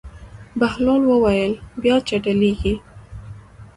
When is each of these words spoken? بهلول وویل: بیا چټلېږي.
بهلول 0.59 1.01
وویل: 1.11 1.53
بیا 1.81 1.95
چټلېږي. 2.07 2.73